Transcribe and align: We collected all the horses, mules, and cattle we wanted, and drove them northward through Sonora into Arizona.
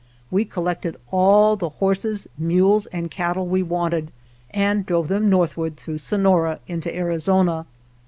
We 0.31 0.45
collected 0.45 0.97
all 1.11 1.55
the 1.55 1.69
horses, 1.69 2.27
mules, 2.35 2.87
and 2.87 3.11
cattle 3.11 3.45
we 3.45 3.61
wanted, 3.61 4.09
and 4.49 4.83
drove 4.83 5.09
them 5.09 5.29
northward 5.29 5.77
through 5.77 5.99
Sonora 5.99 6.59
into 6.65 6.91
Arizona. 6.97 7.67